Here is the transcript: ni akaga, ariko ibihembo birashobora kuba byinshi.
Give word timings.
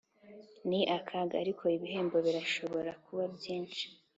ni 0.69 0.81
akaga, 0.97 1.35
ariko 1.43 1.63
ibihembo 1.75 2.17
birashobora 2.25 2.91
kuba 3.03 3.23
byinshi. 3.35 3.85